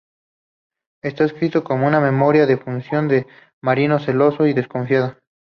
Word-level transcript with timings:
Está 1.03 1.25
escrito 1.25 1.63
como 1.63 1.85
una 1.85 1.99
memoria 1.99 2.47
de 2.47 2.57
ficción 2.57 3.07
por 3.07 3.17
un 3.17 3.25
marido 3.61 3.99
celoso 3.99 4.47
y 4.47 4.53
desconfiado. 4.53 5.15